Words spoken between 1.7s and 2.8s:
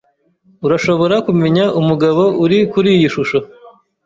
umugabo uri